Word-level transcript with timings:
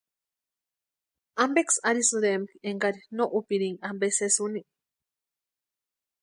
¿Ampeksï 1.43 1.83
arhisïrempki 1.89 2.55
énkari 2.69 2.99
no 3.17 3.25
úpirinka 3.39 3.83
ampe 3.89 4.07
sési 4.17 4.39
úni? 4.47 4.61